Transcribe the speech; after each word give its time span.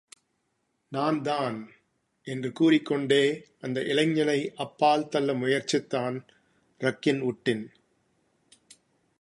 நான்தான்! 0.89 1.71
என்று 2.23 2.51
கூறிக் 2.51 2.85
கொண்டே, 2.85 3.45
அந்த 3.61 3.81
இளைஞனை 3.83 4.53
அப்பால் 4.55 5.07
தள்ள 5.07 5.33
முயற்சித்தான் 5.33 6.27
ரக்கின் 6.79 7.19
உட்டின். 7.19 7.71